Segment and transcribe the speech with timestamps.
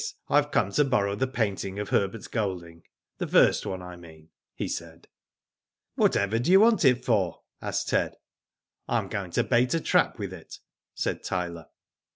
[0.29, 2.81] I have come to borrow the painting of Herbert Golding;
[3.19, 5.07] the first one I mean," he said.
[5.93, 8.15] "Whatever do you want it for?" asked Ted.
[8.53, 10.57] '* I am going to bait a trap with it,"
[10.95, 11.67] said Tyler.